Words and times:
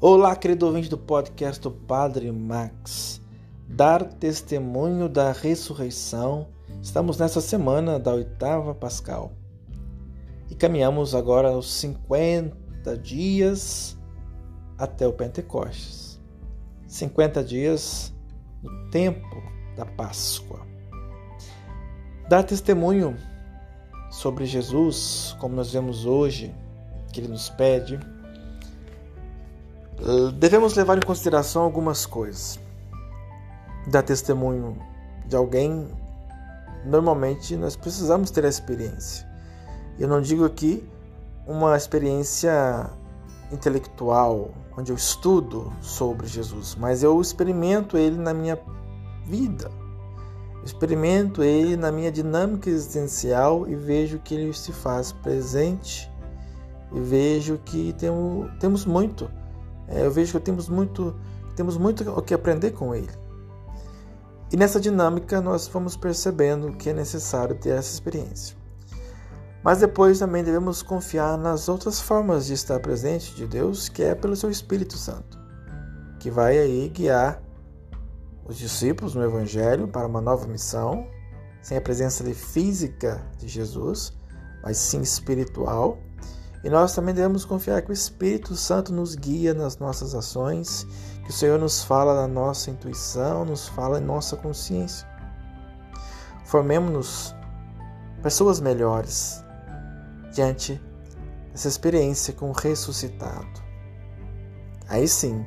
Olá, 0.00 0.36
querido 0.36 0.64
ouvinte 0.66 0.88
do 0.88 0.96
podcast 0.96 1.60
do 1.60 1.72
Padre 1.72 2.30
Max. 2.30 3.20
Dar 3.68 4.04
testemunho 4.04 5.08
da 5.08 5.32
ressurreição. 5.32 6.48
Estamos 6.80 7.18
nessa 7.18 7.40
semana 7.40 7.98
da 7.98 8.14
oitava 8.14 8.74
Pascal 8.74 9.32
e 10.48 10.54
caminhamos 10.54 11.14
agora 11.14 11.48
aos 11.48 11.72
50 11.74 12.96
dias 12.96 13.98
até 14.78 15.06
o 15.06 15.12
Pentecostes. 15.12 16.20
50 16.86 17.42
dias 17.42 18.14
no 18.62 18.90
tempo 18.90 19.42
da 19.76 19.84
Páscoa. 19.84 20.66
Dar 22.28 22.44
testemunho 22.44 23.16
sobre 24.10 24.46
Jesus, 24.46 25.36
como 25.38 25.54
nós 25.54 25.72
vemos 25.72 26.06
hoje, 26.06 26.54
que 27.18 27.24
ele 27.24 27.32
nos 27.32 27.48
pede 27.48 27.98
devemos 30.38 30.74
levar 30.74 30.96
em 30.96 31.00
consideração 31.00 31.62
algumas 31.62 32.06
coisas. 32.06 32.60
Dar 33.88 34.02
testemunho 34.02 34.78
de 35.26 35.34
alguém, 35.34 35.88
normalmente 36.84 37.56
nós 37.56 37.74
precisamos 37.74 38.30
ter 38.30 38.44
a 38.44 38.48
experiência. 38.48 39.28
Eu 39.98 40.06
não 40.06 40.20
digo 40.20 40.44
aqui 40.44 40.86
uma 41.48 41.76
experiência 41.76 42.88
intelectual, 43.50 44.50
onde 44.76 44.92
eu 44.92 44.96
estudo 44.96 45.72
sobre 45.80 46.28
Jesus, 46.28 46.76
mas 46.76 47.02
eu 47.02 47.20
experimento 47.20 47.96
ele 47.96 48.16
na 48.16 48.32
minha 48.32 48.56
vida. 49.26 49.68
Experimento 50.64 51.42
ele 51.42 51.76
na 51.76 51.90
minha 51.90 52.12
dinâmica 52.12 52.70
existencial 52.70 53.66
e 53.66 53.74
vejo 53.74 54.20
que 54.20 54.34
ele 54.34 54.52
se 54.52 54.70
faz 54.70 55.10
presente 55.10 56.08
e 56.92 57.00
vejo 57.00 57.58
que 57.64 57.92
temos, 57.94 58.50
temos 58.58 58.86
muito 58.86 59.30
é, 59.88 60.04
eu 60.04 60.10
vejo 60.10 60.38
que 60.38 60.44
temos 60.44 60.68
muito, 60.68 61.16
temos 61.56 61.78
muito 61.78 62.08
o 62.10 62.22
que 62.22 62.34
aprender 62.34 62.72
com 62.72 62.94
ele. 62.94 63.10
E 64.52 64.56
nessa 64.56 64.78
dinâmica 64.78 65.40
nós 65.40 65.66
vamos 65.66 65.96
percebendo 65.96 66.72
que 66.72 66.90
é 66.90 66.92
necessário 66.92 67.56
ter 67.56 67.70
essa 67.70 67.92
experiência. 67.92 68.56
Mas 69.64 69.80
depois 69.80 70.18
também 70.18 70.44
devemos 70.44 70.82
confiar 70.82 71.36
nas 71.36 71.68
outras 71.68 72.00
formas 72.00 72.46
de 72.46 72.52
estar 72.52 72.78
presente 72.80 73.34
de 73.34 73.46
Deus, 73.46 73.88
que 73.88 74.02
é 74.02 74.14
pelo 74.14 74.36
seu 74.36 74.50
Espírito 74.50 74.96
Santo, 74.96 75.38
que 76.20 76.30
vai 76.30 76.58
aí 76.58 76.88
guiar 76.88 77.42
os 78.46 78.56
discípulos 78.56 79.14
no 79.14 79.22
Evangelho 79.22 79.88
para 79.88 80.06
uma 80.06 80.20
nova 80.20 80.46
missão, 80.46 81.06
sem 81.60 81.76
a 81.76 81.80
presença 81.80 82.24
física 82.32 83.20
de 83.38 83.48
Jesus, 83.48 84.16
mas 84.62 84.78
sim 84.78 85.00
espiritual, 85.00 85.98
e 86.64 86.68
nós 86.68 86.94
também 86.94 87.14
devemos 87.14 87.44
confiar 87.44 87.82
que 87.82 87.90
o 87.90 87.92
Espírito 87.92 88.56
Santo 88.56 88.92
nos 88.92 89.14
guia 89.14 89.54
nas 89.54 89.78
nossas 89.78 90.14
ações, 90.14 90.86
que 91.24 91.30
o 91.30 91.32
Senhor 91.32 91.58
nos 91.58 91.84
fala 91.84 92.14
na 92.14 92.26
nossa 92.26 92.70
intuição, 92.70 93.44
nos 93.44 93.68
fala 93.68 93.98
em 93.98 94.04
nossa 94.04 94.36
consciência. 94.36 95.06
Formemos-nos 96.44 97.34
pessoas 98.22 98.60
melhores 98.60 99.44
diante 100.32 100.80
dessa 101.52 101.68
experiência 101.68 102.34
com 102.34 102.50
o 102.50 102.52
ressuscitado. 102.52 103.62
Aí 104.88 105.06
sim 105.06 105.46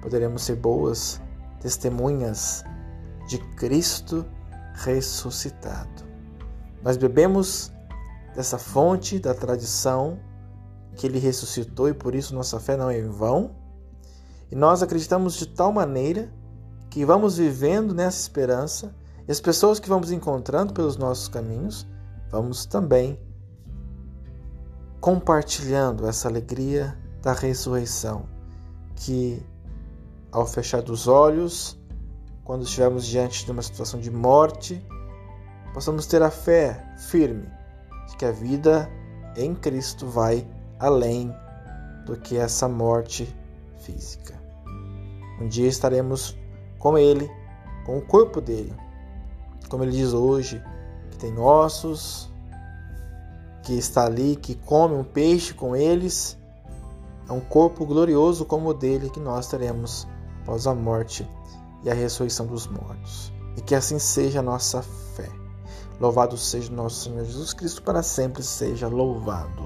poderemos 0.00 0.42
ser 0.42 0.56
boas 0.56 1.20
testemunhas 1.60 2.64
de 3.28 3.38
Cristo 3.56 4.24
ressuscitado. 4.74 6.06
Nós 6.82 6.96
bebemos 6.96 7.72
dessa 8.34 8.58
fonte 8.58 9.18
da 9.18 9.34
tradição 9.34 10.18
que 10.96 11.06
ele 11.06 11.18
ressuscitou 11.18 11.88
e 11.88 11.94
por 11.94 12.14
isso 12.14 12.34
nossa 12.34 12.58
fé 12.58 12.76
não 12.76 12.90
é 12.90 12.98
em 12.98 13.08
vão. 13.08 13.54
E 14.50 14.56
nós 14.56 14.82
acreditamos 14.82 15.34
de 15.36 15.46
tal 15.46 15.72
maneira 15.72 16.32
que 16.90 17.04
vamos 17.04 17.36
vivendo 17.36 17.94
nessa 17.94 18.20
esperança 18.20 18.94
e 19.28 19.32
as 19.32 19.40
pessoas 19.40 19.78
que 19.78 19.88
vamos 19.88 20.10
encontrando 20.10 20.72
pelos 20.72 20.96
nossos 20.96 21.28
caminhos, 21.28 21.86
vamos 22.30 22.64
também 22.64 23.18
compartilhando 25.00 26.06
essa 26.06 26.28
alegria 26.28 26.96
da 27.22 27.32
ressurreição, 27.32 28.26
que 28.94 29.44
ao 30.32 30.46
fechar 30.46 30.80
dos 30.80 31.06
olhos, 31.06 31.78
quando 32.44 32.62
estivermos 32.62 33.04
diante 33.04 33.44
de 33.44 33.50
uma 33.50 33.62
situação 33.62 34.00
de 34.00 34.10
morte, 34.10 34.84
possamos 35.74 36.06
ter 36.06 36.22
a 36.22 36.30
fé 36.30 36.94
firme 36.96 37.48
de 38.08 38.16
que 38.16 38.24
a 38.24 38.32
vida 38.32 38.88
em 39.36 39.54
Cristo 39.54 40.06
vai 40.06 40.46
além 40.78 41.34
do 42.04 42.16
que 42.16 42.36
essa 42.36 42.68
morte 42.68 43.34
física. 43.78 44.34
Um 45.40 45.48
dia 45.48 45.68
estaremos 45.68 46.36
com 46.78 46.96
Ele, 46.96 47.30
com 47.84 47.98
o 47.98 48.02
corpo 48.02 48.40
dele, 48.40 48.74
como 49.68 49.82
ele 49.82 49.92
diz 49.92 50.12
hoje, 50.12 50.62
que 51.10 51.18
tem 51.18 51.38
ossos, 51.38 52.30
que 53.62 53.74
está 53.74 54.06
ali, 54.06 54.36
que 54.36 54.54
come 54.54 54.94
um 54.94 55.04
peixe 55.04 55.52
com 55.52 55.74
eles. 55.74 56.38
É 57.28 57.32
um 57.32 57.40
corpo 57.40 57.84
glorioso 57.84 58.44
como 58.44 58.68
o 58.68 58.74
dele 58.74 59.10
que 59.10 59.18
nós 59.18 59.48
teremos 59.48 60.06
após 60.42 60.66
a 60.66 60.74
morte 60.74 61.28
e 61.82 61.90
a 61.90 61.94
ressurreição 61.94 62.46
dos 62.46 62.66
mortos. 62.68 63.32
E 63.56 63.60
que 63.60 63.74
assim 63.74 63.98
seja 63.98 64.38
a 64.38 64.42
nossa 64.42 64.82
fé. 64.82 65.28
Louvado 65.98 66.36
seja 66.36 66.72
nosso 66.72 67.04
Senhor 67.04 67.24
Jesus 67.24 67.52
Cristo, 67.52 67.82
para 67.82 68.02
sempre 68.02 68.42
seja 68.42 68.86
louvado. 68.86 69.64